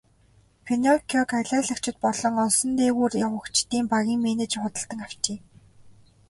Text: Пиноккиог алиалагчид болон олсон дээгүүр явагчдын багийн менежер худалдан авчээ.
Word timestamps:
Пиноккиог 0.65 1.29
алиалагчид 1.39 1.95
болон 2.05 2.35
олсон 2.45 2.71
дээгүүр 2.79 3.13
явагчдын 3.27 3.85
багийн 3.93 4.21
менежер 4.27 4.59
худалдан 4.61 4.99
авчээ. 5.05 5.37